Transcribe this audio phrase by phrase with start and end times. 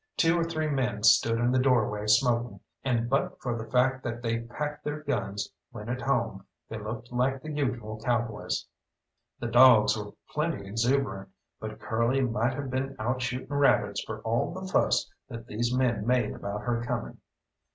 [0.17, 4.23] Two or three men stood in the doorway smoking, and but for the fact that
[4.23, 8.65] they packed their guns when at home, they looked like the usual cowboys.
[9.39, 11.29] The dogs were plenty exuberant,
[11.59, 16.07] but Curly might have been out shooting rabbits for all the fuss that these men
[16.07, 17.19] made about her coming.